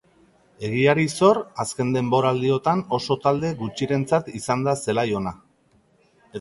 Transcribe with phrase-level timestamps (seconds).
[0.69, 5.39] Egiari zor, azken denboraldiotan oso talde gutxirentzat izan da zelai ona.